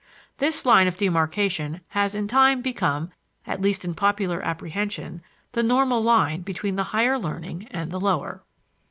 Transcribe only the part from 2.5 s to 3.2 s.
become,